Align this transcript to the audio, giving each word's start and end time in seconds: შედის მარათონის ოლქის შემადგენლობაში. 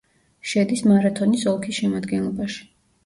შედის 0.53 0.81
მარათონის 0.91 1.45
ოლქის 1.53 1.81
შემადგენლობაში. 1.83 2.59